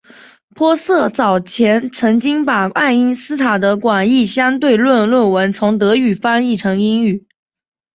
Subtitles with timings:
[0.55, 7.27] 玻色早前曾经把爱因斯坦的广义相对论论文从德语翻译成英语。